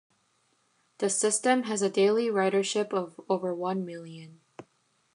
[0.97, 4.39] The system has a daily ridership of over one million.